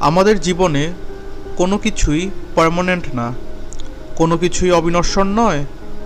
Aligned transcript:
আমাদের 0.00 0.40
জীবনে 0.40 0.92
কোনো 1.56 1.78
কিছুই 1.78 2.30
পার্মানেন্ট 2.54 3.04
না। 3.14 3.32
কোনো 4.16 4.38
কিছুই 4.38 4.70
অবিনশ্বর 4.70 5.24
নয়। 5.24 5.64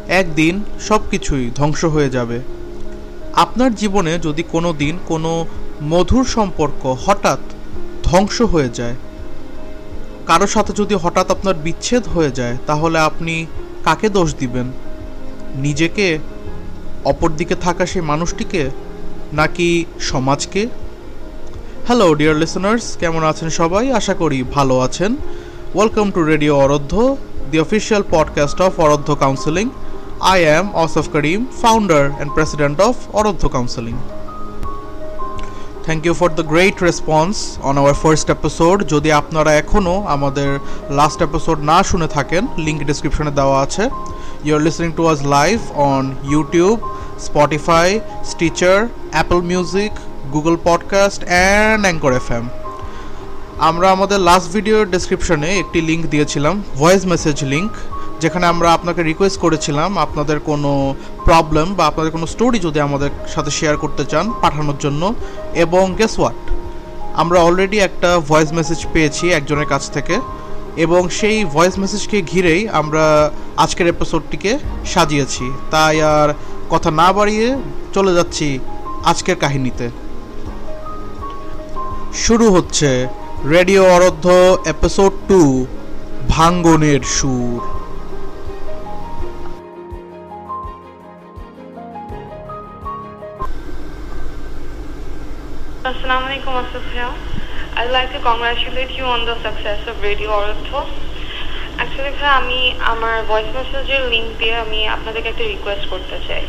একদিন 0.09 0.63
সব 0.81 1.01
কিছুই 1.11 1.51
ধ্বংস 1.55 1.85
হয়ে 1.85 2.11
যাবে। 2.11 2.41
আপনার 3.35 3.75
জীবনে 3.75 4.19
যদি 4.19 4.43
কোনো 4.43 4.73
দিন 4.73 4.99
কোনো 5.07 5.47
মধুর 5.83 6.25
সম্পর্ক 6.25 6.97
হঠাৎ 7.07 7.39
ধ্বংস 8.05 8.41
হয়ে 8.43 8.69
যায়, 8.69 8.95
কারও 10.27 10.47
সাথে 10.47 10.73
যদি 10.77 10.95
হঠাৎ 10.95 11.31
আপনার 11.31 11.55
বিচ্ছেদ 11.55 12.05
হয়ে 12.09 12.31
যায়, 12.31 12.57
তাহলে 12.67 12.99
আপনি 12.99 13.47
কাকে 13.85 14.09
দোষ 14.09 14.35
দিবেন? 14.35 14.67
নিজেকে? 15.55 16.19
অপরদিকে 17.05 17.55
থাকা 17.55 17.87
সেই 17.87 18.03
মানুষটিকে? 18.03 18.71
নাকি 19.33 19.85
সমাজকে? 20.01 20.69
হ্যালো 21.87 22.15
ডিয়ার 22.15 22.37
লিসনার্স 22.37 22.97
কেমন 22.97 23.25
আছেন 23.25 23.49
সবাই? 23.51 23.93
আশা 23.93 24.15
করি 24.15 24.43
ভালো 24.43 24.79
আছেন। 24.79 25.17
Welcome 25.75 26.11
to 26.11 26.25
radio 26.25 26.57
Ardhya 26.57 27.17
the 27.51 27.59
official 27.59 28.03
podcast 28.11 28.61
of 28.61 28.81
Ardhya 28.81 29.15
counselling 29.15 29.69
I 30.21 30.43
am 30.43 30.71
Asaf 30.75 31.09
Karim 31.13 31.47
founder 31.63 32.11
and 32.11 32.33
president 32.33 32.81
of 32.81 32.95
Ardhya 33.13 33.49
counselling 33.49 33.95
thank 35.85 36.07
you 36.07 36.15
for 36.15 36.31
the 36.31 36.43
great 36.43 36.83
response 36.83 37.59
on 37.63 37.79
our 37.79 37.95
first 37.95 38.31
episode 38.31 38.89
যদি 38.89 39.13
আপনারা 39.13 39.55
এখনও 39.55 40.05
আমাদের 40.09 40.59
লাস্ট 40.91 41.23
এপিসোড 41.23 41.59
না 41.61 41.83
শুনে 41.83 42.09
থাকেন 42.09 42.47
link 42.57 42.85
ডিসক্রিপশনে 42.85 43.31
দেওয়া 43.31 43.61
আছে। 43.61 43.91
ইউ 44.45 44.55
আর 44.55 44.63
লিসনিং 44.63 44.93
টু 44.93 45.07
আজ 45.07 45.19
live 45.27 45.61
on 45.75 46.15
YouTube 46.31 46.81
Spotify 47.19 48.01
Stitcher 48.25 48.89
Apple 49.11 49.41
music 49.41 49.93
Google 50.33 50.57
podcast 50.65 51.25
and 51.25 51.83
Anchor 51.83 52.13
F 52.13 52.31
M 52.31 52.49
আমরা 53.59 53.91
আমাদের 53.91 54.21
লাস্ট 54.21 54.53
ভিডিওর 54.53 54.91
ডেসক্রিপশনে 54.91 55.59
একটি 55.59 55.81
লিঙ্ক 55.81 56.07
দিয়েছিলাম 56.07 56.63
ভয়েস 56.75 57.07
মেসেজ 57.07 57.45
লিঙ্ক 57.45 57.73
যেখানে 58.21 58.47
আমরা 58.47 58.73
আপনাকে 58.73 59.03
রিকোয়েস্ট 59.03 59.41
করেছিলাম 59.41 59.99
আপনাদের 59.99 60.41
কোনো 60.41 60.95
প্রবলেম 61.25 61.75
বা 61.75 61.87
আপনাদের 61.87 62.13
কোনো 62.13 62.27
স্টোরি 62.27 62.59
যদি 62.59 62.81
আমাদের 62.81 63.11
সাথে 63.29 63.51
শেয়ার 63.51 63.77
করতে 63.77 64.05
চান 64.05 64.33
পাঠানোর 64.43 64.75
জন্য। 64.79 65.15
এবং 65.55 65.95
গেস 65.99 66.19
হোয়াট 66.19 66.53
আমরা 67.15 67.41
অলরেডি 67.41 67.79
একটা 67.79 68.21
ভয়েস 68.29 68.53
মেসেজ 68.53 68.87
পেয়েছি 68.93 69.31
একজনের 69.31 69.67
কাছ 69.67 69.91
থেকে। 69.91 70.21
এবং 70.77 71.09
সেই 71.09 71.45
ভয়েস 71.45 71.79
মেসেজকে 71.79 72.23
ঘিরেই 72.23 72.69
আমরা 72.69 73.31
আজকের 73.57 73.87
এপিসোডটিকে 73.87 74.59
সাজিয়েছি। 74.87 75.53
তাই 75.71 76.03
আর 76.03 76.35
কথা 76.71 76.91
না 76.91 77.13
বাড়িয়ে 77.13 77.57
চলে 77.95 78.15
যাচ্ছি 78.15 78.59
আজকের 79.05 79.37
কাহিনীতে। 79.37 79.91
শুরু 82.15 82.47
হচ্ছে 82.51 82.91
রেডিও 83.55 83.83
অরধ্য 83.97 84.27
এপিসোড 84.67 85.13
টু, 85.29 85.67
ভাঙ্গনের 86.29 87.03
সুর 87.17 87.61
Assalamu 95.91 96.27
alaikum. 96.27 96.55
I'd 97.77 97.91
like 97.91 98.11
to 98.13 98.21
congratulate 98.21 98.93
you 98.99 99.05
on 99.05 99.21
the 99.27 99.37
success 99.47 99.81
of 99.91 99.95
Radio. 100.03 100.31
Actually 101.79 102.13
ভাই 102.19 102.33
আমি 102.41 102.61
আমার 102.93 103.17
ভয়েস 103.31 103.49
মেসেজের 103.57 104.03
লিঙ্ক 104.13 104.29
দিয়ে 104.39 104.55
আমি 104.65 104.81
আপনাদেরকে 104.89 105.29
একটা 105.31 105.45
রিকোয়েস্ট 105.55 105.87
করতে 105.93 106.17
চাই 106.29 106.45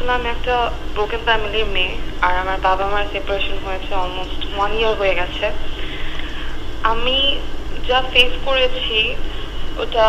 আসলে 0.00 0.18
আমি 0.20 0.28
একটা 0.36 0.56
ব্রোকেন 0.94 1.22
ফ্যামিলির 1.28 1.68
মেয়ে 1.76 1.94
আর 2.26 2.34
আমার 2.42 2.58
বাবা 2.68 2.84
মার 2.92 3.10
সেপারেশন 3.14 3.56
হয়েছে 3.66 3.92
অলমোস্ট 4.02 4.40
ওয়ান 4.56 4.70
ইয়ার 4.78 4.94
হয়ে 5.00 5.14
গেছে। 5.20 5.46
আমি 6.92 7.16
যা 7.88 7.98
ফেস 8.12 8.32
করেছি, 8.48 8.98
ওটা 9.82 10.06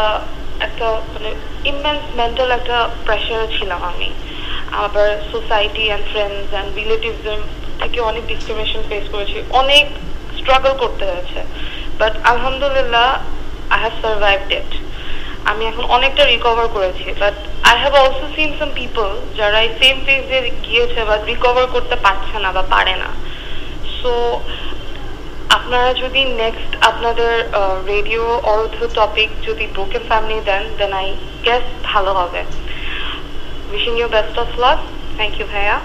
একটা 0.68 0.88
মানে 1.14 1.32
ইমেন্স 1.72 2.04
মেন্টাল 2.20 2.50
একটা 2.60 2.78
প্রেশারে 3.06 3.48
ছিলাম 3.58 3.82
আমি। 3.92 4.10
আবার 4.84 5.08
সোসাইটি 5.34 5.84
অ্যান্ড 5.90 6.06
ফ্রেন্ডস 6.12 6.48
অ্যান্ড 6.54 6.70
রিলেটিভসদের 6.80 7.40
থেকে 7.82 8.00
অনেক 8.10 8.24
ডিসক্রিমিনেশন 8.32 8.82
ফেস 8.90 9.06
করেছি। 9.14 9.38
অনেক 9.62 9.86
স্ট্রাগল 10.40 10.74
করতে 10.84 11.04
হয়েছে। 11.12 11.40
বাট 12.00 12.14
আলহামদুলিল্লাহ 12.32 13.08
আই 13.74 13.80
হ্যাভ 13.84 13.96
সার্ভাইভড 14.06 14.52
ইট 14.60 14.72
আমি 15.50 15.64
এখন 15.72 15.84
অনেকটা 15.96 16.24
রিকভার 16.32 16.68
করেছি। 16.78 17.08
But 17.24 17.38
I 17.70 17.76
have 17.82 17.94
also 18.04 18.26
seen 18.36 18.52
some 18.60 18.70
people 18.82 19.08
যারা 19.40 19.58
এই 19.66 19.72
সেম 19.80 19.96
ফেজ 20.06 20.24
গিয়েছে 20.68 21.00
বা 21.10 21.16
রিকভার 21.30 21.66
করতে 21.76 21.96
পারছে 22.06 22.38
না 22.46 22.50
বা 22.58 22.64
পারে 22.74 22.96
না। 23.04 23.10
সো 23.98 24.12
আপনারা 25.58 25.90
যদি 26.04 26.22
নেক্সট 26.44 26.72
আপনাদের 26.90 27.34
রেডিও 27.92 28.24
অর্ধ 28.54 28.78
টপিক 29.00 29.30
যদি 29.48 29.66
broken 29.76 30.04
family 30.10 30.40
then 30.50 30.64
then 30.80 30.94
I 31.02 31.08
guess 31.48 31.66
ভালো 31.92 32.12
হবে। 32.20 32.42
Wishing 33.72 33.94
you 34.00 34.08
best 34.16 34.36
of 34.44 34.50
luck 34.64 34.80
thank 35.18 35.34
you 35.40 35.46
ভাইয়া। 35.54 35.78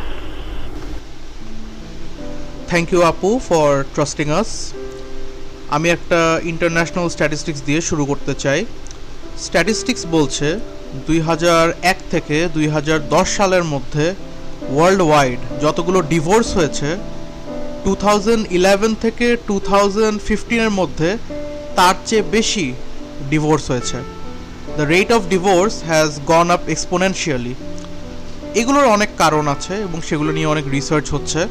থ্যাংক 2.70 2.86
ইউ 2.92 3.00
আপু 3.12 3.30
ফর 3.48 3.70
ট্রাস্টিং 3.94 4.26
আস 4.40 4.50
আমি 5.76 5.88
একটা 5.96 6.20
ইন্টারন্যাশনাল 6.52 7.06
স্ট্যাটিস্টিক্স 7.14 7.60
দিয়ে 7.68 7.80
শুরু 7.88 8.04
করতে 8.10 8.32
চাই। 8.44 8.60
স্ট্যাটিস্টিক্স 9.46 10.02
বলছে 10.16 10.48
দুই 11.06 11.20
হাজার 11.20 11.72
এক 11.82 11.96
থেকে 12.10 12.48
দুই 12.54 12.68
হাজার 12.68 13.08
দশ 13.08 13.36
সালের 13.36 13.64
মধ্যে 13.64 14.14
ওয়ার্ল্ড 14.68 15.02
ওয়াইড 15.02 15.62
যতগুলো 15.62 16.02
ডিভোর্স 16.02 16.56
হয়েছে 16.56 16.96
টু 17.84 17.96
থেকে 19.00 19.36
টু 19.46 19.60
থাউজেন্ড 19.64 20.22
মধ্যে 20.70 21.16
তার 21.76 21.94
চেয়ে 22.06 22.22
বেশি 22.22 22.72
ডিভোর্স 23.30 23.70
হয়েছে। 23.70 23.96
The 24.76 24.82
rate 24.82 25.12
of 25.12 25.22
divorce 25.28 25.82
has 25.86 26.20
gone 26.26 26.50
up 26.50 26.60
exponentially 26.68 27.54
এগুলোর 28.54 28.84
অনেক 28.84 29.08
কারণ 29.18 29.48
আছে 29.48 29.74
এবং 29.74 30.00
সেগুলো 30.00 30.32
নিয়ে 30.32 30.46
অনেক 30.46 30.68
রিসার্চ 30.68 31.14
হচ্ছে। 31.14 31.46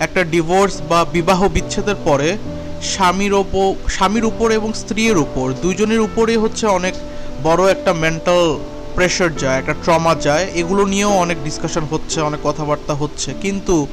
একটা 0.00 0.24
ডিভোর্স 0.24 0.80
বা 0.88 1.04
বিবাহ 1.04 1.48
বিচ্ছেদের 1.48 1.94
পরে 2.04 2.36
স্বামীর 2.82 3.32
ওপর 3.32 3.90
স্বামীর 3.90 4.24
উপর 4.24 4.50
এবং 4.50 4.72
স্ত্রীর 4.72 5.16
উপর 5.16 5.52
দুজনের 5.62 6.00
উপরে 6.00 6.36
হচ্ছে 6.36 6.66
অনেক 6.66 6.94
বড় 7.42 7.70
একটা 7.70 7.92
মেন্টাল 7.92 8.58
প্রেশার 8.94 9.36
যায়, 9.36 9.58
একটা 9.58 9.74
ট্রমা 9.84 10.14
যায়, 10.14 10.46
এগুলো 10.54 10.84
নিয়েও 10.84 11.10
অনেক 11.10 11.44
ডিসকাশন 11.44 11.84
হচ্ছে, 11.90 12.20
অনেক 12.20 12.40
কথাবার্তা 12.42 12.94
হচ্ছে। 12.94 13.34
কিন্তু 13.42 13.86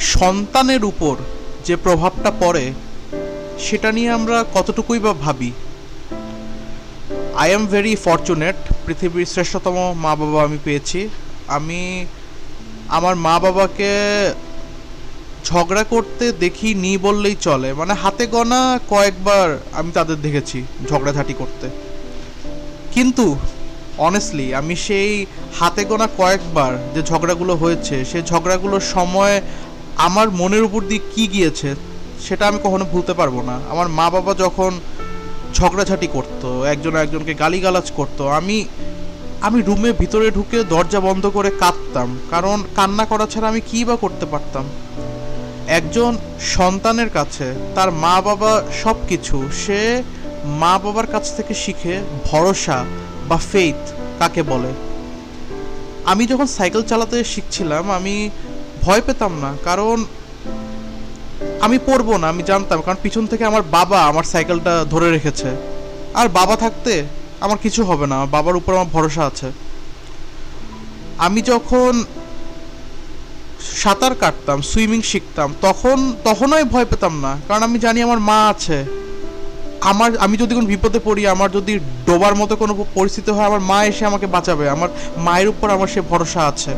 সন্তানের 0.00 0.84
উপর 0.84 1.16
যে 1.64 1.76
প্রভাবটা 1.76 2.32
পড়ে, 2.40 2.72
সেটা 3.58 3.92
নিয়ে 3.92 4.10
আমরা 4.10 4.44
কতটুকুই 4.54 4.98
বা 4.98 5.12
ভাবি? 5.12 5.52
আই 7.36 7.50
এম 7.52 7.66
ভেরি 7.66 7.96
ফর্চুনেট 7.96 8.54
পৃথিবীর 8.86 9.26
শ্রেষ্ঠতম 9.26 9.94
মা 9.96 10.14
বাবা 10.16 10.42
আমি 10.42 10.58
পেয়েছি। 10.64 11.08
আমি 11.48 12.06
আমার 12.88 13.16
মা 13.16 13.38
বাবাকে 13.38 13.92
ঝগড়া 15.44 15.84
করতে 15.84 16.32
দেখি 16.32 16.74
নি 16.74 16.98
বললেই 16.98 17.36
চলে। 17.40 17.74
মানে 17.74 17.94
হাতে 17.94 18.26
গোনা 18.26 18.78
কয়েকবার 18.88 19.58
আমি 19.72 19.92
তাদের 19.92 20.22
দেখেছি, 20.22 20.64
ঝগড়াঝাটি 20.90 21.34
করতে। 21.38 21.85
কিন্তু 22.96 23.26
অনেস্টলি 23.98 24.54
আমি 24.54 24.74
সেই 24.76 25.26
হাতে 25.58 25.84
গোনা 25.84 26.08
কয়েকবার 26.16 26.72
যে 26.94 27.02
ঝগড়াগুলো 27.02 27.54
হয়েছে, 27.56 28.04
সেই 28.04 28.22
ঝগড়াগুলোর 28.22 28.84
সময় 28.94 29.40
আমার 29.96 30.30
মনের 30.30 30.62
উপর 30.62 30.80
দিয়ে 30.82 31.02
কী 31.14 31.26
গিয়েছে, 31.26 31.74
সেটা 32.26 32.44
আমি 32.48 32.58
কখনো 32.64 32.84
ভুলতে 32.84 33.12
পারব 33.14 33.36
না। 33.42 33.60
আমার 33.68 33.88
মা 33.88 34.10
বাবা 34.10 34.34
যখন 34.34 34.80
ঝগড়াঝাটি 35.54 36.06
করতো, 36.06 36.48
একজন 36.64 36.96
একজনকে 36.96 37.34
গালিগালাজ 37.34 37.92
করতো, 37.96 38.28
আমি 38.28 38.64
আমি 39.40 39.62
রুমে 39.62 39.90
ভিতরে 39.92 40.30
ঢুকে 40.30 40.58
দরজা 40.64 41.00
বন্ধ 41.00 41.26
করে 41.26 41.50
কাঁদতাম। 41.50 42.18
কারণ 42.30 42.62
কান্না 42.76 43.04
করা 43.04 43.26
ছাড়া 43.26 43.48
আমি 43.48 43.60
কী 43.60 43.84
বা 43.84 43.96
করতে 43.96 44.26
পারতাম? 44.26 44.64
একজন 45.68 46.16
সন্তানের 46.40 47.10
কাছে 47.10 47.54
তার 47.74 47.90
মা 47.92 48.20
বাবা 48.20 48.52
সব 48.82 48.96
কিছু 49.08 49.36
সে 49.52 50.02
মা 50.46 50.78
বাবার 50.78 51.06
কাছ 51.06 51.36
থেকে 51.36 51.54
শিখে 51.54 52.00
ভরসা 52.24 52.84
বা 53.28 53.36
ফেইথ 53.36 53.92
কাকে 54.18 54.42
বলে? 54.42 54.72
আমি 56.04 56.26
যখন 56.26 56.46
সাইকেল 56.46 56.82
চালাতে 56.82 57.24
শিখছিলাম, 57.24 57.90
আমি 57.90 58.30
ভয় 58.82 59.02
পেতাম 59.06 59.38
না। 59.38 59.56
কারণ 59.64 60.04
আমি 61.60 61.78
পড়ব 61.78 62.16
না, 62.16 62.28
আমি 62.28 62.42
জানতাম। 62.42 62.80
কারণ 62.80 62.96
পিছন 63.02 63.26
থেকে 63.26 63.44
আমার 63.44 63.62
বাবা 63.62 64.04
আমার 64.04 64.24
সাইকেলটা 64.24 64.84
ধরে 64.90 65.10
রেখেছে। 65.10 65.56
আর 66.14 66.28
বাবা 66.28 66.56
থাকতে 66.56 67.04
আমার 67.40 67.58
কিছু 67.58 67.84
হবে 67.84 68.06
না 68.06 68.26
বাবার 68.26 68.56
উপর 68.56 68.74
আমার 68.74 68.86
ভরসা 68.86 69.26
আছে। 69.26 69.52
আমি 71.18 71.42
যখন 71.42 72.04
সাঁতার 73.60 74.14
কাটতাম, 74.14 74.62
সুইমিং 74.62 75.02
শিখতাম, 75.02 75.54
তখন 75.62 76.12
তখনই 76.24 76.64
ভয় 76.64 76.84
পেতাম 76.84 77.20
না। 77.20 77.36
কারণ 77.48 77.62
আমি 77.62 77.78
জানি 77.78 78.02
আমার 78.02 78.20
মা 78.20 78.48
আছে। 78.48 79.05
আমার, 79.90 80.10
আমি 80.24 80.34
যদি 80.42 80.52
কোনো 80.58 80.68
বিপদে 80.74 81.00
পড়ি, 81.04 81.22
আমার 81.34 81.50
যদি 81.58 81.72
ডোবার 82.06 82.34
মতো 82.40 82.54
কোনো 82.62 82.72
পরিস্থিতি 82.94 83.30
হয়, 83.34 83.48
আমার 83.50 83.62
মা 83.70 83.78
এসে 83.90 84.04
আমাকে 84.10 84.26
বাঁচাবে। 84.34 84.64
আমার 84.74 84.90
মায়ের 85.26 85.48
উপর 85.52 85.66
আমার 85.76 85.88
সে 85.94 86.00
ভরসা 86.10 86.42
আছে। 86.50 86.72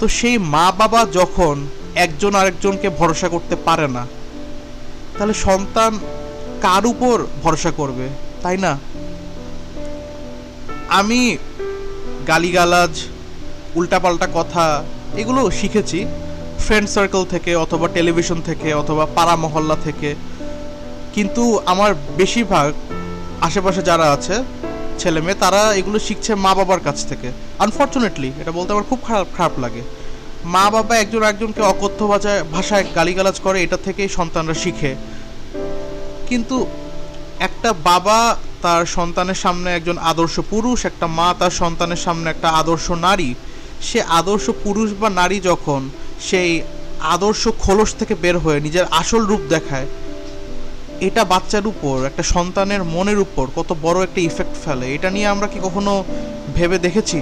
তো 0.00 0.04
সেই 0.18 0.36
মা 0.54 0.66
বাবা 0.80 1.00
যখন 1.18 1.56
একজন 2.04 2.32
আরেকজনকে 2.40 2.88
ভরসা 3.00 3.28
করতে 3.34 3.54
পারে 3.66 3.86
না, 3.96 4.04
তাহলে 5.16 5.34
সন্তান 5.46 5.92
কার 6.64 6.84
উপর 6.92 7.16
ভরসা 7.42 7.70
করবে? 7.70 8.06
তাই 8.42 8.56
না? 8.64 8.72
আমি 10.98 11.20
গালিগালাজ, 12.30 12.94
উল্টাপাল্টা 13.78 14.26
কথা 14.38 14.64
এগুলো 15.20 15.40
শিখেছি। 15.58 15.98
ফ্রেন্ড 16.64 16.88
সার্কেল 16.94 17.22
থেকে 17.34 17.50
অথবা 17.64 17.86
টেলিভিশন 17.96 18.38
থেকে 18.48 18.68
অথবা 18.82 19.04
পাড়া 19.16 19.34
মহল্লা 19.44 19.76
থেকে। 19.84 20.10
কিন্তু 21.14 21.42
আমার 21.72 21.90
বেশিরভাগ 22.20 22.68
আশেপাশে 23.46 23.82
যারা 23.90 24.06
আছে, 24.16 24.36
ছেলে 25.00 25.20
মেয়ে, 25.24 25.40
তারা 25.44 25.60
এগুলো 25.80 25.98
শিখছে 26.06 26.32
মা 26.44 26.52
বাবার 26.54 26.80
কাছ 26.86 26.98
থেকে। 27.10 27.28
আনফর্চুনেটলি 27.64 28.28
এটা 28.40 28.52
বলতে 28.52 28.70
আমার 28.72 28.88
খুব 28.90 29.00
খারাপ 29.08 29.28
খারাপ 29.36 29.54
লাগে। 29.64 29.82
মা 30.54 30.64
বাবা 30.70 30.94
একজন 30.96 31.22
একজনকে 31.22 31.62
অকথ্য 31.72 32.00
ভাষায় 32.12 32.42
ভাষায় 32.54 32.84
গালিগালাজ 32.96 33.36
করে, 33.40 33.58
এটা 33.62 33.78
থেকেই 33.86 34.08
সন্তানরা 34.18 34.54
শিখে। 34.54 34.92
কিন্তু 36.28 36.56
একটা 37.38 37.70
বাবা 37.90 38.18
তার 38.62 38.82
সন্তানের 38.96 39.38
সামনে 39.44 39.68
একজন 39.70 39.96
আদর্শ 40.12 40.36
পুরুষ, 40.52 40.78
একটা 40.90 41.06
মা 41.18 41.28
তার 41.40 41.54
সন্তানের 41.62 42.00
সামনে 42.06 42.26
একটা 42.30 42.48
আদর্শ 42.60 42.86
নারী, 43.06 43.30
সে 43.88 44.00
আদর্শ 44.20 44.46
পুরুষ 44.64 44.88
বা 45.00 45.08
নারী 45.20 45.36
যখন 45.40 45.80
সেই 46.28 46.50
আদর্শ 47.14 47.42
খোলস 47.64 47.90
থেকে 48.00 48.14
বের 48.14 48.36
হয়ে 48.38 48.58
নিজের 48.60 48.86
আসল 49.00 49.22
রূপ 49.26 49.42
দেখায় 49.48 49.86
এটা 51.00 51.24
বাচ্চার 51.24 51.66
উপর, 51.66 52.04
একটা 52.06 52.22
সন্তানের 52.22 52.84
মনের 52.84 53.18
উপর 53.18 53.46
কত 53.56 53.76
বড় 53.82 54.02
একটা 54.02 54.20
ইফেক্ট 54.20 54.64
ফেলে। 54.64 54.94
এটা 54.94 55.10
নিয়ে 55.10 55.26
আমরা 55.26 55.46
কি 55.46 55.58
কখনো 55.62 56.04
ভেবে 56.54 56.78
দেখেছি? 56.78 57.20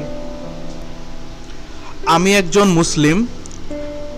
আমি 2.06 2.34
একজন 2.36 2.68
মুসলিম 2.68 3.26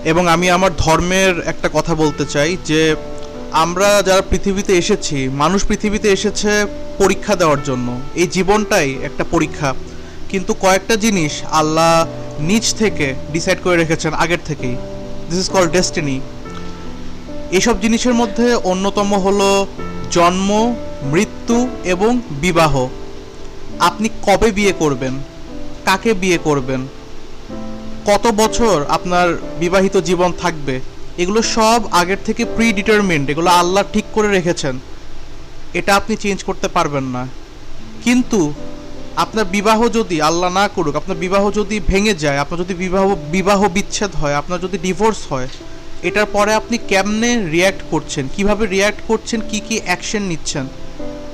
এবং 0.04 0.28
আমি 0.28 0.50
আমার 0.50 0.70
ধর্মের 0.76 1.40
একটা 1.46 1.68
কথা 1.72 1.94
বলতে 1.94 2.24
চাই 2.26 2.56
যে 2.64 2.96
আমরা 3.52 4.02
যারা 4.02 4.22
পৃথিবীতে 4.30 4.72
এসেছি, 4.78 5.28
মানুষ 5.28 5.66
পৃথিবীতে 5.66 6.08
এসেছে 6.08 6.66
পরীক্ষা 6.98 7.34
দেওয়ার 7.36 7.62
জন্য। 7.64 8.00
এই 8.14 8.26
জীবনটাই 8.26 8.98
একটা 9.02 9.24
পরীক্ষা। 9.30 9.74
কিন্তু 10.28 10.54
কয়েকটা 10.54 10.96
জিনিস 10.96 11.32
আল্লাহ 11.50 12.06
নিজ 12.40 12.74
থেকে 12.74 13.14
ডিসাইড 13.32 13.58
করে 13.64 13.76
রেখেছেন 13.76 14.14
আগের 14.14 14.38
থেকেই। 14.44 14.76
দিস 15.30 15.38
ইজ 15.38 15.48
কল 15.50 15.66
ডেস্টিনি 15.68 16.20
এইসব 17.50 17.80
জিনিসের 17.80 18.14
মধ্যে 18.14 18.54
অন্যতম 18.54 19.14
হলো 19.14 19.66
জন্ম, 20.10 20.74
মৃত্যু 21.02 21.68
এবং 21.84 22.20
বিবাহ। 22.30 22.88
আপনি 23.80 24.08
কবে 24.22 24.50
বিয়ে 24.50 24.72
করবেন? 24.72 25.18
কাকে 25.84 26.14
বিয়ে 26.14 26.38
করবেন? 26.44 26.86
কত 28.06 28.26
বছর 28.26 28.84
আপনার 28.88 29.28
বিবাহিত 29.60 29.96
জীবন 29.96 30.32
থাকবে? 30.32 30.80
এগুলো 31.18 31.42
সব 31.42 31.80
আগের 31.90 32.16
থেকে 32.24 32.44
প্রি 32.44 32.72
ডিটারমিন্ড 32.72 33.30
এগুলো 33.30 33.50
আল্লাহ 33.50 33.84
ঠিক 33.92 34.04
করে 34.12 34.28
রেখেছেন। 34.28 34.78
এটা 35.74 35.96
আপনি 35.96 36.16
চেঞ্জ 36.16 36.42
করতে 36.42 36.68
পারবেন 36.68 37.04
না। 37.04 37.26
কিন্তু 38.04 38.52
আপনার 39.16 39.44
বিবাহ 39.44 39.88
যদি 39.88 40.22
আল্লাহ 40.22 40.52
না 40.52 40.68
করুক, 40.68 40.96
আপনার 40.96 41.16
বিবাহ 41.16 41.50
যদি 41.50 41.80
ভেঙে 41.86 42.14
যায়, 42.14 42.38
আপনার 42.38 42.60
যদি 42.60 42.74
বিবাহ 42.74 43.14
বিবাহ 43.32 43.68
বিচ্ছেদ 43.68 44.16
হয়, 44.16 44.34
আপনার 44.34 44.60
যদি 44.60 44.78
ডিভোর্স 44.78 45.18
হয় 45.32 45.48
এটার 46.02 46.26
পরে 46.26 46.54
আপনি 46.54 46.78
কেমনে 46.88 47.50
রিয়্যাক্ট 47.50 47.82
করছেন? 47.90 48.28
কীভাবে 48.36 48.66
রিয়্যাক্ট 48.66 49.00
করছেন? 49.08 49.40
কি 49.50 49.60
কি 49.60 49.80
অ্যাকশন 49.84 50.22
নিচ্ছেন? 50.22 50.66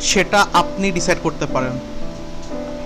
সেটা 0.01 0.47
আপনি 0.53 0.91
ডিসাইড 0.91 1.19
করতে 1.23 1.47
পারেন। 1.47 1.79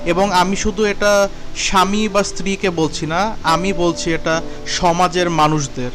এবং 0.06 0.32
আমি 0.32 0.56
শুধু 0.56 0.84
এটা 0.84 1.28
স্বামী 1.56 2.08
বা 2.08 2.22
স্ত্রীকে 2.22 2.70
বলছি 2.70 3.06
না, 3.06 3.36
আমি 3.42 3.72
বলছি 3.72 4.14
এটা 4.14 4.42
সমাজের 4.66 5.30
মানুষদের। 5.30 5.90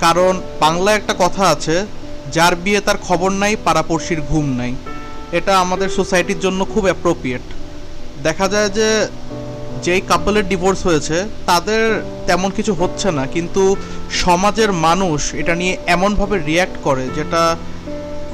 কারণ 0.00 0.40
বাংলায় 0.60 0.96
একটা 0.96 1.14
কথা 1.18 1.48
আছে, 1.48 1.86
যার 2.32 2.56
বিয়ে 2.56 2.80
তার 2.80 2.96
খবর 2.98 3.30
নাই, 3.30 3.56
পাড়াপড়শির 3.64 4.20
ঘুম 4.20 4.46
নাই। 4.46 4.74
এটা 5.32 5.58
আমাদের 5.58 5.88
সোসাইটির 5.88 6.40
জন্য 6.40 6.66
খুব 6.74 6.84
অ্যাপ্রোপ্রিয়েট 6.84 7.40
দেখা 8.22 8.48
যায় 8.48 8.68
যে 8.68 9.06
যেই 9.84 10.02
কাপলের 10.10 10.44
ডিভোর্স 10.52 10.80
হয়েছে, 10.88 11.16
তাদের 11.50 11.84
তেমন 12.28 12.50
কিছু 12.56 12.72
হচ্ছে 12.80 13.08
না। 13.18 13.24
কিন্তু 13.34 13.62
সমাজের 14.24 14.70
মানুষ 14.86 15.20
এটা 15.40 15.54
নিয়ে 15.60 15.74
এমনভাবে 15.94 16.36
রিয়্যাক্ট 16.48 16.76
করে 16.86 17.04
যেটা 17.16 17.42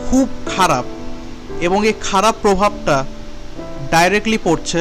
খুব 0.06 0.26
খারাপ 0.52 0.86
এবং 1.66 1.78
এই 1.90 1.96
খারাপ 2.08 2.34
প্রভাবটা 2.44 2.96
ডাইরেক্টলি 3.94 4.38
পড়ছে 4.46 4.80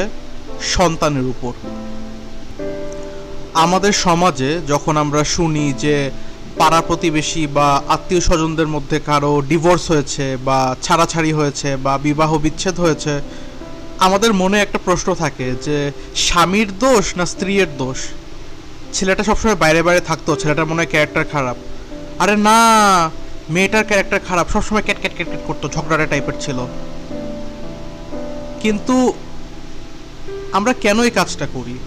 সন্তানের 0.75 1.25
উপর। 1.33 1.54
আমাদের 3.63 3.94
সমাজে 4.06 4.51
যখন 4.71 4.94
আমরা 5.04 5.21
শুনি 5.36 5.66
যে 5.83 5.95
পাড়া 6.60 6.81
প্রতিবেশী 6.89 7.44
বা 7.57 7.68
আত্মীয় 7.95 8.21
স্বজনদের 8.27 8.69
মধ্যে 8.75 8.98
কারও 9.10 9.33
ডিভোর্স 9.51 9.83
হয়েছে 9.92 10.25
বা 10.48 10.60
ছাড়াছাড়ি 10.86 11.31
হয়েছে 11.39 11.69
বা 11.86 11.94
বিবাহ 12.07 12.31
বিচ্ছেদ 12.45 12.75
হয়েছে 12.80 13.13
আমাদের 14.00 14.34
মনে 14.34 14.62
একটা 14.62 14.80
প্রশ্ন 14.86 15.13
থাকে 15.13 15.51
যে, 15.63 15.92
স্বামীর 16.16 16.80
দোষ 16.80 17.18
না 17.18 17.25
স্ত্রীর 17.25 17.68
দোষ? 17.78 17.98
ছেলেটা 18.94 19.24
সবসময় 19.24 19.56
বাইরে 19.56 19.84
বাইরে 19.84 20.01
থাকতো, 20.01 20.36
ছেলেটার 20.36 20.66
মনে 20.66 20.75
হয় 20.75 20.92
ক্যারেক্টার 20.92 21.25
খারাপ। 21.25 21.57
আরে 22.19 22.36
না, 22.36 22.60
মেয়েটার 23.50 23.84
ক্যারেক্টার 23.84 24.19
খারাপ, 24.19 24.50
সবসময় 24.50 24.81
ক্যাট 24.81 24.98
ক্যাট 25.00 25.16
ক্যাট 25.16 25.28
ক্যাট 25.28 25.40
করতো, 25.48 25.69
ঝগড়াটা 25.69 26.06
টাইপের 26.06 26.34
ছিল। 26.40 26.57
কিন্তু 28.62 29.13
আমরা 30.52 30.74
কেন 30.74 31.04
এই 31.04 31.10
কাজটা 31.10 31.48
করি? 31.54 31.78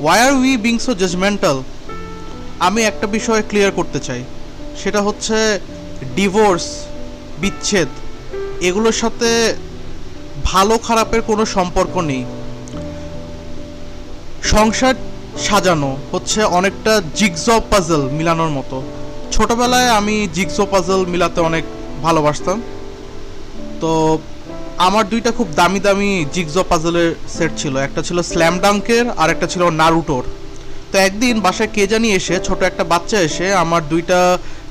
Why 0.00 0.20
are 0.20 0.32
we 0.32 0.56
being 0.56 0.78
so 0.78 0.94
judgemental 0.94 1.62
আমি 2.58 2.82
একটা 2.82 3.06
বিষয় 3.06 3.42
ক্লিয়ার 3.48 3.72
করতে 3.72 4.00
চাই। 4.00 4.24
সেটা 4.82 5.02
হচ্ছে 5.02 5.60
ডিভোর্স 6.16 6.84
বিচ্ছেদ, 7.38 7.88
এগুলোর 8.60 8.92
সাথে 8.92 9.54
ভালো 10.50 10.74
খারাপের 10.78 11.22
কোনো 11.30 11.42
সম্পর্ক 11.56 11.94
নেই। 12.10 12.22
সংসার 14.52 14.94
সাজানো 15.46 15.90
হচ্ছে 16.12 16.40
অনেকটা 16.58 16.92
জিগজো 17.18 17.56
পাজল 17.70 18.02
মিলানোর 18.18 18.52
মতো। 18.58 18.76
ছোটবেলায় 19.32 19.90
আমি 19.98 20.16
জিগজো 20.36 20.64
পাজল 20.72 21.00
মিলাতে 21.12 21.40
অনেক 21.40 21.64
ভালোবাসতাম। 22.02 22.58
তো 23.80 23.92
আমার 24.86 25.04
দুইটা 25.08 25.30
খুব 25.30 25.48
দামি 25.54 25.80
দামি 25.80 26.12
জিগজো 26.34 26.62
পাজলের 26.70 27.10
সেট 27.36 27.52
ছিল। 27.56 27.74
একটা 27.76 28.00
ছিল 28.02 28.18
স্ল্যাম 28.30 28.54
ডাঙ্কের 28.58 29.06
আর 29.20 29.28
একটা 29.30 29.46
ছিল 29.46 29.62
নারুটোর 29.80 30.24
তো 30.90 30.96
একদিন 30.98 31.34
বাসায় 31.40 31.70
কে 31.74 31.84
জানি 31.92 32.08
এসে 32.18 32.34
ছোট 32.46 32.60
একটা 32.62 32.84
বাচ্চা 32.84 33.18
এসে 33.28 33.46
আমার 33.54 33.82
দুইটা 33.88 34.18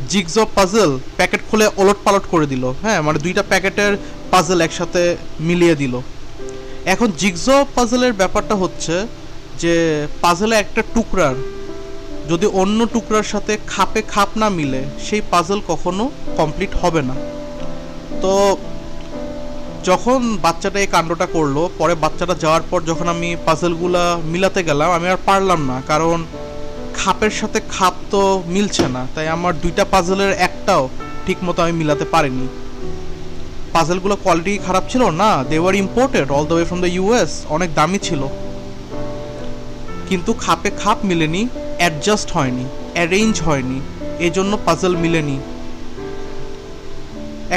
জিগজো 0.10 0.44
পাজল 0.58 0.92
প্যাকেট 1.18 1.42
খুলে 1.50 1.66
ওলট 1.82 2.00
পালট 2.06 2.26
করে 2.34 2.46
দিল। 2.52 2.64
হ্যাঁ 2.84 3.00
মানে 3.06 3.18
দুইটা 3.26 3.44
প্যাকেটের 3.52 3.94
পাজল 4.32 4.60
একসাথে 4.68 5.02
মিলিয়ে 5.48 5.76
দিল। 5.82 5.94
এখন 6.94 7.08
জিগজো 7.22 7.56
পাজলের 7.76 8.14
ব্যাপারটা 8.22 8.56
হচ্ছে 8.56 8.96
যে 9.62 9.74
পাজলে 10.24 10.56
একটা 10.60 10.82
টুকরার, 10.96 11.36
যদি 12.32 12.46
অন্য 12.62 12.80
টুকরার 12.94 13.28
সাথে 13.34 13.54
খাপে 13.74 14.02
খাপ 14.14 14.30
না 14.42 14.48
মিলে, 14.58 14.82
সেই 15.08 15.22
পাজল 15.32 15.60
কখনো 15.72 16.04
কমপ্লিট 16.40 16.72
হবে 16.82 17.02
না। 17.10 17.16
তো 18.22 18.32
যখন 19.90 20.20
বাচ্চাটা 20.46 20.80
এই 20.84 20.90
কাণ্ডটা 20.96 21.28
করল, 21.36 21.58
পরে 21.80 21.94
বাচ্চাটা 22.04 22.36
যাওয়ার 22.44 22.64
পর 22.70 22.80
যখন 22.90 23.08
আমি 23.16 23.30
পাজলগুলা 23.48 24.04
মিলাতে 24.32 24.62
গেলাম, 24.70 24.90
আমি 24.98 25.08
আর 25.14 25.20
পারলাম 25.30 25.60
না। 25.70 25.78
কারণ 25.88 26.18
খাপের 27.00 27.34
সাথে 27.40 27.60
খাপ 27.76 27.94
তো 28.12 28.22
মিলছে 28.56 28.86
না, 28.96 29.02
তাই 29.16 29.28
আমার 29.36 29.54
দুইটা 29.64 29.84
পাজলের 29.94 30.32
একটাও 30.48 30.84
ঠিক 31.26 31.38
মতো 31.48 31.60
আমি 31.66 31.74
মিলাতে 31.82 32.06
পারিনি। 32.14 32.48
পাজলগুলো 33.76 34.16
কোয়ালিটি 34.24 34.54
খারাপ 34.68 34.84
ছিল 34.92 35.04
না 35.22 35.32
they 35.50 35.58
were 35.64 35.76
imported 35.84 36.28
all 36.38 36.46
the 36.50 36.56
way 36.58 36.66
from 36.70 36.80
the 36.86 36.92
US 36.98 37.32
অনেক 37.56 37.70
দামি 37.78 38.00
ছিল। 38.08 38.22
কিন্তু 40.10 40.32
খাপে 40.44 40.70
খাপ 40.82 40.98
মিলেনি 41.10 41.42
অ্যাডজাস্ট 41.80 42.30
হয়নি 42.36 42.66
অ্যারেঞ্জ 42.96 43.34
হয়নি 43.48 43.78
এই 44.26 44.32
জন্য 44.38 44.52
পাজল 44.66 44.94
মিলেনি। 45.04 45.38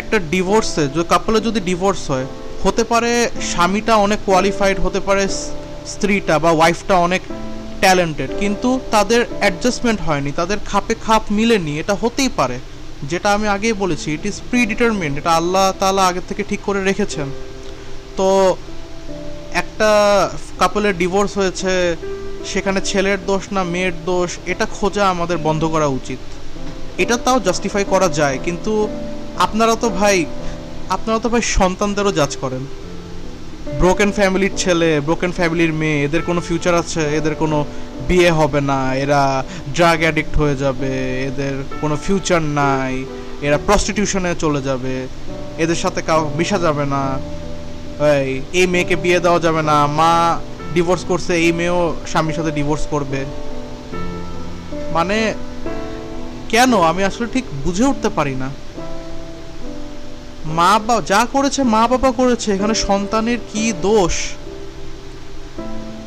একটা 0.00 0.16
ডিভোর্সে 0.32 0.84
যে 0.94 1.02
কাপলে 1.12 1.38
যদি 1.46 1.60
ডিভোর্স 1.70 2.02
হয়, 2.12 2.26
হতে 2.64 2.82
পারে 2.90 3.10
স্বামীটা 3.50 3.94
অনেক 4.06 4.20
কোয়ালিফাইড 4.28 4.76
হতে 4.84 5.00
পারে 5.06 5.24
স্ত্রীটা 5.92 6.34
বা 6.44 6.50
ওয়াইফটা 6.58 6.94
অনেক 7.06 7.22
ট্যালেন্টেড 7.84 8.30
কিন্তু 8.42 8.68
তাদের 8.94 9.20
অ্যাডজাস্টমেন্ট 9.40 10.00
হয়নি, 10.06 10.30
তাদের 10.40 10.58
খাপে 10.70 10.94
খাপ 11.06 11.22
মিলেনি, 11.38 11.72
এটা 11.82 11.94
হতেই 12.02 12.30
পারে। 12.38 12.56
যেটা 13.10 13.28
আমি 13.36 13.46
আগেই 13.56 13.74
বলেছি 13.82 14.06
ইট 14.16 14.24
ইজ 14.30 14.36
প্রি 14.50 14.60
ডিটারমিন্ড 14.70 15.14
এটা 15.20 15.32
আল্লাহ 15.40 15.66
তালা 15.80 16.02
আগে 16.10 16.22
থেকে 16.28 16.42
ঠিক 16.50 16.60
করে 16.68 16.80
রেখেছেন। 16.90 17.28
তো 18.18 18.28
একটা 19.62 19.90
কাপলের 20.60 20.94
ডিভোর্স 21.02 21.32
হয়েছে, 21.40 21.72
সেখানে 22.52 22.80
ছেলের 22.90 23.18
দোষ 23.30 23.44
না 23.54 23.62
মেয়ের 23.72 23.94
দোষ, 24.10 24.30
এটা 24.52 24.64
খোঁজা 24.76 25.04
আমাদের 25.14 25.38
বন্ধ 25.46 25.62
করা 25.74 25.88
উচিত। 25.98 26.20
এটা 27.02 27.16
তাও 27.24 27.38
জাস্টিফাই 27.46 27.84
করা 27.92 28.08
যায়, 28.18 28.36
কিন্তু 28.46 28.72
আপনারা 29.46 29.74
তো 29.82 29.88
ভাই, 30.00 30.16
আপনারা 30.96 31.18
তো 31.24 31.28
ভাই 31.32 31.42
সন্তানদেরও 31.58 32.12
জাজ 32.18 32.32
করেন। 32.42 32.62
ব্রোকেন 33.80 34.10
ফ্যামিলির 34.18 34.54
ছেলে 34.62 34.90
ব্রোকেন 35.06 35.32
ফ্যামিলির 35.38 35.72
মেয়ে, 35.80 35.98
এদের 36.06 36.22
কোনো 36.28 36.40
ফিউচার 36.48 36.74
আছে? 36.82 37.02
এদের 37.18 37.34
কোনো 37.42 37.58
বিয়ে 38.08 38.30
হবে 38.38 38.60
না, 38.70 38.80
এরা 39.02 39.20
ড্রাগ 39.76 39.98
অ্যাডিক্ট 40.04 40.34
হয়ে 40.40 40.56
যাবে, 40.62 40.92
এদের 41.28 41.54
কোনো 41.82 41.94
ফিউচার 42.04 42.40
নাই, 42.60 42.94
এরা 43.46 43.58
প্রস্টিটিউশনে 43.66 44.30
চলে 44.44 44.60
যাবে, 44.68 44.94
এদের 45.62 45.78
সাথে 45.82 46.00
কাউ 46.08 46.20
মিশা 46.38 46.58
যাবে 46.66 46.84
না, 46.94 47.02
এই 48.60 48.66
মেয়েকে 48.72 48.96
বিয়ে 49.04 49.18
দেওয়া 49.24 49.40
যাবে 49.46 49.62
না, 49.70 49.76
মা 49.98 50.12
ডিভোর্স 50.74 51.02
করছে, 51.10 51.32
এই 51.44 51.52
মেয়েও 51.58 51.80
স্বামীর 52.10 52.36
সাথে 52.38 52.52
ডিভোর্স 52.58 52.84
করবে। 52.92 53.20
মানে 54.96 55.16
কেন? 56.52 56.72
আমি 56.90 57.02
আসলে 57.08 57.26
ঠিক 57.34 57.44
বুঝে 57.64 57.84
উঠতে 57.90 58.08
পারি 58.18 58.34
না। 58.42 58.48
মা 60.46 60.78
বাবা 60.78 61.02
যা 61.06 61.26
করেছে, 61.32 61.62
মা 61.62 61.88
বাবা 61.88 62.12
করেছে, 62.12 62.54
এখানে 62.54 62.74
সন্তানের 62.74 63.38
কি 63.52 63.72
দোষ? 63.72 64.14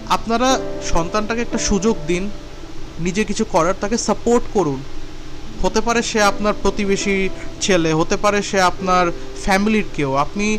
আপনারা 0.09 0.59
সন্তানটাকে 0.93 1.41
একটা 1.41 1.57
সুযোগ 1.57 1.97
দিন, 2.07 2.29
নিজে 2.99 3.23
কিছু 3.23 3.45
করার, 3.45 3.73
তাকে 3.81 3.97
সাপোর্ট 3.97 4.43
করুন। 4.53 4.79
হতে 5.63 5.81
পারে 5.81 6.01
সে 6.01 6.21
আপনার 6.21 6.53
প্রতিবেশী 6.61 7.29
ছেলে, 7.61 7.93
হতে 7.93 8.17
পারে 8.17 8.41
সে 8.41 8.61
আপনার 8.61 9.11
ফ্যামিলির 9.43 9.83
কেউ। 9.93 10.15
আপনি 10.15 10.57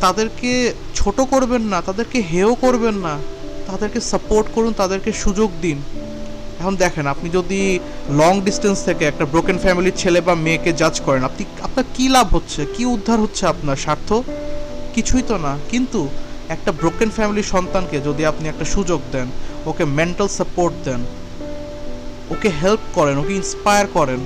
তাদেরকে 0.00 0.72
ছোট 0.94 1.20
করবেন 1.20 1.62
না, 1.62 1.80
তাদেরকে 1.80 2.20
হেও 2.20 2.54
করবেন 2.54 2.94
না। 2.94 3.18
তাদেরকে 3.66 4.00
সাপোর্ট 4.00 4.48
করুন, 4.54 4.72
তাদেরকে 4.72 5.12
সুযোগ 5.12 5.50
দিন। 5.60 5.82
এখন 6.60 6.74
দেখেন, 6.84 7.04
আপনি 7.14 7.28
যদি 7.38 7.60
লং 8.20 8.32
ডিস্টেন্স 8.46 8.78
থেকে 8.88 9.04
একটা 9.06 9.24
ব্রোকেন 9.32 9.58
ফ্যামিলির 9.64 9.98
ছেলে 10.02 10.18
বা 10.28 10.34
মেয়েকে 10.44 10.70
জাজ 10.80 10.96
করেন, 11.06 11.22
আপনি, 11.28 11.42
আপনার 11.66 11.86
কী 11.96 12.06
লাভ 12.14 12.26
হচ্ছে? 12.36 12.60
কি 12.74 12.82
উদ্ধার 12.94 13.18
হচ্ছে 13.24 13.42
আপনার? 13.52 13.76
স্বার্থ? 13.84 14.08
কিছুই 14.94 15.24
তো 15.30 15.36
না। 15.46 15.52
কিন্তু 15.72 16.00
একটা 16.54 16.70
ব্রোকেন 16.80 17.10
ফ্যামিলির 17.16 17.50
সন্তানকে 17.54 17.96
যদি 18.08 18.22
আপনি 18.30 18.44
একটা 18.48 18.66
সুযোগ 18.74 19.00
দেন, 19.14 19.28
ওকে 19.70 19.84
মেন্টাল 19.98 20.28
সাপোর্ট 20.38 20.74
দেন, 20.86 21.00
ওকে 22.32 22.48
হেল্প 22.60 22.84
করেন, 22.96 23.14
ওকে 23.22 23.32
ইন্সপায়ার 23.40 23.86
করেন, 23.96 24.20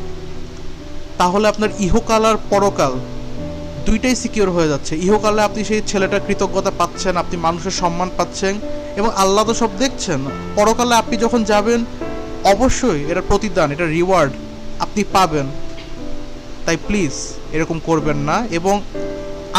তাহলে 1.21 1.47
আপনার 1.53 1.71
ইহকাল 1.87 2.23
আর 2.31 2.37
পরকাল 2.53 2.93
দুইটাই 3.87 4.17
সিকিউর 4.23 4.49
হয়ে 4.57 4.69
যাচ্ছে। 4.73 4.93
ইহকালে 5.07 5.41
আপনি 5.49 5.61
সেই 5.71 5.83
ছেলেটার 5.91 6.25
কৃতজ্ঞতা 6.27 6.73
পাচ্ছেন, 6.81 7.15
আপনি 7.23 7.37
মানুষের 7.47 7.75
সম্মান 7.83 8.09
পাচ্ছেন 8.19 8.55
এবং 9.01 9.11
আল্লাহ 9.23 9.43
তো 9.49 9.55
সব 9.63 9.71
দেখছেন। 9.83 10.21
পরকালে 10.59 10.95
আপনি 11.03 11.15
যখন 11.25 11.41
যাবেন 11.53 11.81
অবশ্যই 12.53 13.01
এটা 13.11 13.23
প্রতিদান, 13.31 13.69
এটা 13.75 13.87
রিওয়ার্ড 13.97 14.33
আপনি 14.85 15.03
পাবেন। 15.17 15.47
তাই 16.65 16.77
প্লিজ 16.89 17.15
এরকম 17.57 17.79
করবেন 17.89 18.19
না 18.29 18.37
এবং 18.59 18.75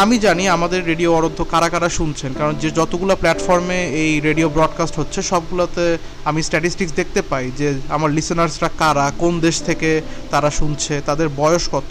আমি 0.02 0.16
জানি 0.26 0.44
আমাদের 0.56 0.80
রেডিও 0.90 1.10
অরধ্য 1.18 1.40
কারা 1.52 1.68
কারা 1.74 1.88
শুনছেন, 1.98 2.30
কারণ 2.38 2.54
যে 2.62 2.68
যতগুলো 2.78 3.12
প্ল্যাটফর্মে 3.22 3.78
এই 4.02 4.12
রেডিও 4.28 4.48
ব্রডকাস্ট 4.56 4.94
হচ্ছে, 5.00 5.20
সবগুলোতে 5.22 5.84
আমি 6.28 6.40
স্ট্যাটিস্টিক্স 6.42 6.92
দেখতে 7.00 7.20
পাই 7.30 7.44
যে 7.58 7.66
আমার 7.88 8.10
লিসেনার্সরা 8.16 8.70
কারা, 8.78 9.06
কোন 9.22 9.32
দেশ 9.46 9.56
থেকে 9.68 9.90
তারা 10.30 10.50
শুনছে, 10.50 10.94
তাদের 11.08 11.28
বয়স 11.40 11.64
কত। 11.74 11.90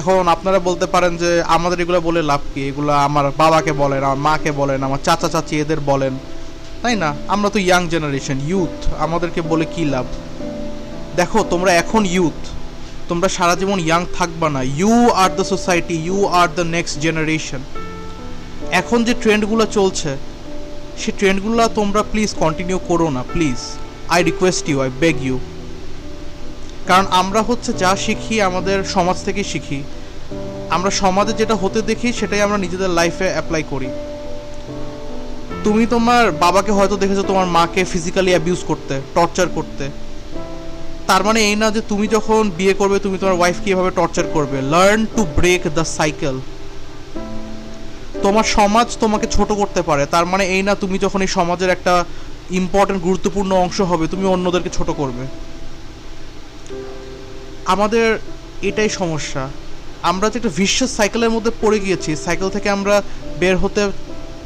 এখন 0.00 0.22
আপনারা 0.34 0.58
বলতে 0.58 0.86
পারেন 0.86 1.12
যে 1.16 1.30
আমাদের 1.56 1.78
এগুলো 1.80 2.00
বলে 2.08 2.20
লাভ 2.30 2.42
কি? 2.54 2.60
এগুলো 2.70 2.92
আমার 2.92 3.26
বাবাকে 3.42 3.72
বলেন, 3.82 4.00
আমার 4.04 4.20
মাকে 4.28 4.50
বলেন, 4.60 4.78
আমার 4.82 5.00
চাচা 5.06 5.28
চাচি 5.34 5.54
এদের 5.60 5.80
বলেন। 5.90 6.14
তাই 6.82 6.96
না? 7.02 7.10
আমরা 7.34 7.48
তো 7.54 7.58
ইয়াং 7.66 7.82
জেনারেশন 7.92 8.38
ইউথ 8.50 8.76
আমাদেরকে 9.04 9.40
বলে 9.50 9.66
কি 9.74 9.82
লাভ? 9.94 10.06
দেখো, 11.18 11.38
তোমরা 11.52 11.70
এখন 11.82 12.02
ইউথ 12.16 12.40
তোমরা 13.08 13.28
সারা 13.36 13.54
জীবন 13.60 13.78
ইয়াং 13.86 14.02
থাকবা 14.18 14.48
না। 14.56 14.60
You 14.80 14.94
are 15.22 15.30
the 15.38 15.44
society 15.52 15.96
you 16.08 16.18
are 16.40 16.48
the 16.58 16.64
next 16.76 16.94
generation 17.04 17.60
এখন 18.80 18.98
যে 19.06 19.14
ট্রেন্ডগুলো 19.22 19.64
চলছে, 19.76 20.10
সে 21.00 21.10
ট্রেন্ডগুলো 21.18 21.68
তোমরা 21.78 22.02
প্লিজ 22.12 22.30
কন্টিনিউ 22.42 22.78
করো 22.90 23.06
না 23.16 23.22
please 23.34 23.58
I 24.14 24.20
request 24.30 24.64
you 24.70 24.76
I 24.84 24.90
beg 25.02 25.16
you 25.28 25.36
কারণ 26.88 27.06
আমরা 27.20 27.40
হচ্ছে 27.48 27.70
যা 27.82 27.92
শিখি, 28.04 28.36
আমাদের 28.48 28.78
সমাজ 28.94 29.16
থেকে 29.26 29.42
শিখি। 29.52 29.80
আমরা 30.76 30.90
সমাজে 31.02 31.32
যেটা 31.40 31.54
হতে 31.62 31.80
দেখি, 31.90 32.08
সেটাই 32.18 32.40
আমরা 32.46 32.58
নিজেদের 32.64 32.90
লাইফে 32.98 33.26
অ্যাপ্লাই 33.34 33.62
করি। 33.72 33.88
তুমি 35.64 35.84
তোমার 35.94 36.24
বাবাকে 36.44 36.72
হয়তো 36.78 36.96
দেখেছ 37.02 37.20
তোমার 37.30 37.46
মাকে 37.56 37.82
ফিজিক্যালি 37.92 38.30
অ্যাবিউজ 38.34 38.60
করতে 38.70 38.94
টর্চার 39.14 39.48
করতে। 39.56 39.84
তার 41.08 41.22
মানে 41.26 41.40
এই 41.48 41.56
না 41.62 41.66
যে 41.76 41.80
তুমি 41.90 42.06
যখন 42.16 42.42
বিয়ে 42.58 42.74
করবে, 42.80 42.96
তুমি 43.04 43.16
তোমার 43.22 43.36
ওয়াইফকে 43.38 43.68
এভাবে 43.74 43.90
টর্চার 43.98 44.26
করবে। 44.36 44.58
Learn 44.72 45.00
to 45.16 45.22
break 45.38 45.62
the 45.76 45.84
cycle 45.98 46.36
তোমার 48.24 48.46
সমাজ 48.56 48.86
তোমাকে 49.02 49.26
ছোট 49.36 49.50
করতে 49.60 49.80
পারে। 49.88 50.02
তার 50.14 50.26
মানে 50.32 50.44
এই 50.54 50.62
না 50.68 50.72
তুমি 50.82 50.96
যখন 51.04 51.20
এই 51.24 51.30
সমাজের 51.38 51.70
একটা 51.76 51.94
ইম্পর্টেন্ট 52.60 53.00
গুরুত্বপূর্ণ 53.08 53.50
অংশ 53.64 53.78
হবে, 53.90 54.04
তুমি 54.12 54.24
অন্যদেরকে 54.34 54.70
ছোট 54.78 54.88
করবে। 55.00 55.24
আমাদের 57.74 58.06
এটাই 58.68 58.90
সমস্যা। 59.00 59.42
আমরা 60.10 60.26
যে 60.30 60.36
একটা 60.38 60.52
ভিশ্বাস 60.60 60.90
সাইকেলের 60.98 61.34
মধ্যে 61.36 61.52
পড়ে 61.62 61.78
গিয়েছি 61.84 62.10
সাইকেল 62.24 62.48
থেকে 62.56 62.68
আমরা 62.76 62.94
বের 63.40 63.56
হতে 63.62 63.82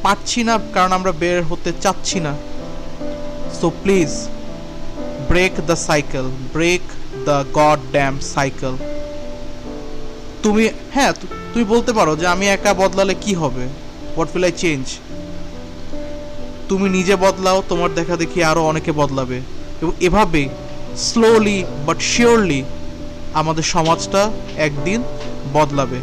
পারছি 0.04 0.40
না 0.48 0.54
কারণ 0.74 0.92
আমরা 0.98 1.12
বের 1.22 1.38
হতে 1.50 1.70
চাচ্ছি 1.82 2.18
না। 2.26 2.32
So 3.58 3.66
please 3.82 4.10
break 5.30 5.54
the 5.68 5.76
cycle 5.88 6.24
break 6.54 6.84
the 7.28 7.38
god 7.58 7.78
damn 7.94 8.14
cycle 8.34 8.74
তুমি 10.42 10.64
হ্যাঁ 10.94 11.12
তুমি 11.52 11.64
বলতে 11.74 11.92
পারো 11.98 12.12
যে 12.20 12.26
আমি 12.34 12.44
একা 12.56 12.72
বদলালে 12.82 13.14
কি 13.24 13.32
হবে? 13.42 13.64
হোয়াট 14.14 14.28
উইল 14.34 14.46
আই 14.50 14.54
চেঞ্জ 14.64 14.84
তুমি 16.68 16.86
নিজে 16.96 17.14
বদলাও, 17.16 17.58
তোমার 17.68 17.90
দেখা 17.98 18.14
দেখি 18.22 18.38
আরও 18.50 18.62
অনেকে 18.70 18.92
বদলাবে। 19.00 19.38
এবং 19.82 19.92
এভাবে 20.00 20.42
স্লোলি 21.08 21.58
বাট 21.86 21.98
শিওরলি 22.12 22.60
আমাদের 23.40 23.66
সমাজটা 23.74 24.22
একদিন 24.66 25.00
বদলাবে। 25.56 25.98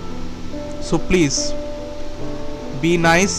So 0.88 0.96
please 1.08 1.34
be 2.82 2.94
nice 3.10 3.34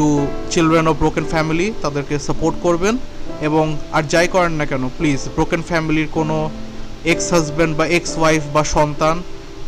to 0.00 0.26
children 0.50 0.86
of 0.88 0.94
broken 0.96 1.24
family 1.24 1.66
তাদেরকে 1.82 2.14
সাপোর্ট 2.18 2.56
করবেন 2.62 2.94
এবং 3.40 3.64
আর 3.92 4.02
যাই 4.02 4.28
করেন 4.28 4.52
না 4.52 4.64
কেন 4.66 4.84
প্লিজ 4.98 5.20
ব্রোকেন 5.34 5.62
ফ্যামিলির 5.62 6.08
কোনো 6.12 6.36
এক্স 7.04 7.32
হাজব্যান্ড 7.32 7.72
বা 7.76 7.84
এক্স 7.86 8.12
ওয়াইফ 8.18 8.42
বা 8.52 8.62
সন্তান 8.64 9.16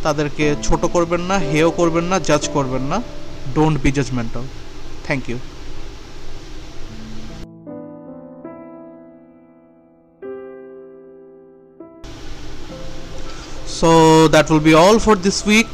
তাদেরকে 0.03 0.45
ছোট 0.63 0.83
করবেন 0.85 1.21
না 1.21 1.37
হেও 1.51 1.71
করবেন 1.71 2.05
না 2.05 2.17
জাজ 2.19 2.49
করবেন 2.53 2.83
না। 2.83 2.99
Don't 3.55 3.77
be 3.83 3.91
judgemental 3.93 4.45
thank 5.07 5.23
you 5.29 5.39
so 13.79 13.91
that 14.31 14.47
will 14.51 14.61
be 14.61 14.75
all 14.75 14.99
for 14.99 15.17
this 15.17 15.39
week 15.47 15.71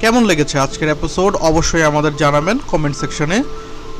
কেমন 0.00 0.22
লেগেছে 0.24 0.56
আজকের 0.58 0.88
এপিসোড 0.88 1.32
অবশ্যই 1.50 1.82
আমাদের 1.82 2.12
জানাবেন 2.16 2.56
কমেন্ট 2.70 2.96
সেকশনে 2.96 3.38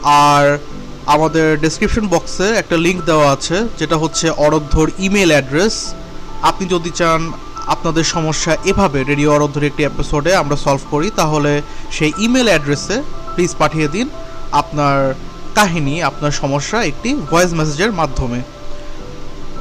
আর 0.06 0.58
আমাদের 1.06 1.60
ডেসক্রিপশন 1.60 2.08
বক্সে 2.08 2.48
একটা 2.56 2.76
লিঙ্ক 2.76 3.04
দেওয়া 3.04 3.30
আছে, 3.32 3.56
যেটা 3.78 3.96
হচ্ছে 3.96 4.30
অরধ্যর 4.30 4.88
ইমেল 4.98 5.30
অ্যাড্রেস 5.30 5.94
আপনি 6.42 6.66
যদি 6.68 6.90
চান 6.90 7.32
আপনাদের 7.66 8.04
সমস্যা 8.04 8.56
এভাবে 8.64 8.98
রেডিও 9.02 9.32
অরধ্যর 9.32 9.64
একটি 9.64 9.82
এপিসোডে 9.84 10.34
আমরা 10.34 10.56
সলভ 10.56 10.80
করি, 10.90 11.10
তাহলে 11.16 11.62
সেই 11.90 12.12
ইমেল 12.18 12.46
অ্যাড্রেসে 12.46 13.02
প্লিজ 13.34 13.52
পাঠিয়ে 13.58 13.88
দিন। 13.88 14.08
আপনার 14.52 15.14
কাহিনী, 15.54 16.02
আপনার 16.02 16.30
সমস্যা 16.30 16.82
একটি 16.82 17.14
ভয়েস 17.30 17.52
মেসেজের 17.52 17.92
মাধ্যমে। 17.92 18.40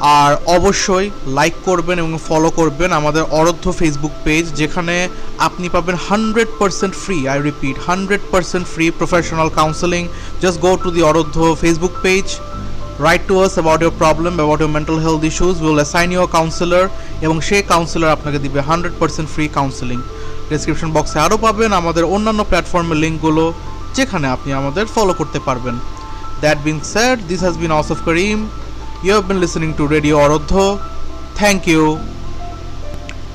আর 0.02 0.32
অবশ্যই 0.58 1.08
লাইক 1.28 1.54
করবেন 1.66 2.00
এবং 2.00 2.18
ফলো 2.28 2.50
করবেন 2.50 2.90
আমাদের 2.94 3.24
অরধ্য 3.32 3.66
ফেসবুক 3.72 4.14
পেজ 4.24 4.44
যেখানে 4.56 5.10
আপনি 5.38 5.70
পাবেন 5.70 5.96
hundred 6.10 6.48
percent 6.60 6.94
free 6.96 7.18
I 7.28 7.38
repeat 7.42 7.76
hundred 7.88 8.22
percent 8.32 8.66
free 8.68 8.86
professional 8.92 9.50
counselling 9.50 10.04
just 10.42 10.62
go 10.62 10.72
to 10.84 10.90
the 10.92 11.02
Ardhya 11.02 11.38
Facebook 11.62 11.94
page 12.02 12.26
write 13.00 13.22
to 13.28 13.36
us 13.44 13.54
about 13.54 13.80
your 13.82 13.96
problem 14.02 14.34
about 14.36 14.60
your 14.62 14.74
mental 14.78 14.98
health 15.06 15.22
issues 15.24 15.56
will 15.64 15.80
assign 15.82 16.12
your 16.12 16.30
counsellor 16.38 16.86
এবং 17.22 17.42
সেই 17.42 17.64
counsellor 17.64 18.10
আপনাকে 18.10 18.40
দিবে 18.40 18.60
hundred 18.62 18.96
percent 19.00 19.28
free 19.30 19.46
counselling 19.48 20.00
description 20.50 20.90
বক্সে 20.92 21.18
আরও 21.20 21.38
পাবেন 21.38 21.72
আমাদের 21.74 22.04
অন্যান্য 22.04 22.42
প্ল্যাটফর্মের 22.50 22.98
লিঙ্কগুলো 23.04 23.54
যেখানে 23.94 24.28
আপনি 24.28 24.54
আমাদের 24.54 24.86
ফলো 24.86 25.14
করতে 25.14 25.40
পারবেন। 25.40 25.76
That 26.42 26.58
being 26.64 26.76
sad 26.94 27.18
this 27.28 27.40
has 27.40 27.56
been 27.58 27.72
Asaf 27.72 28.00
Karim 28.06 28.40
You 29.06 29.12
have 29.12 29.28
been 29.28 29.40
listening 29.40 29.76
to 29.78 29.86
Radio 29.86 30.18
Orodho. 30.18 30.80
Thank 31.36 31.68
you 31.68 31.98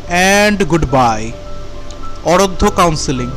and 0.08 0.58
goodbye. 0.68 1.32
Orodho 2.24 2.74
Counseling. 2.74 3.30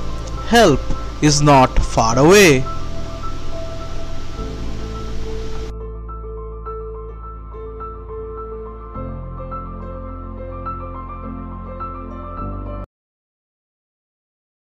Help 0.48 0.80
is 1.22 1.44
not 1.44 1.78
far 1.78 2.18
away. 2.18 2.64